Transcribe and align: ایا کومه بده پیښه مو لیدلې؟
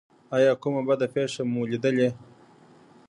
ایا 0.35 0.53
کومه 0.61 0.81
بده 0.87 1.07
پیښه 1.15 1.41
مو 1.51 1.61
لیدلې؟ 1.71 2.09